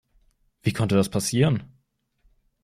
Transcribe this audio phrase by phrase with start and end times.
[0.63, 1.63] Wie konnte das passieren?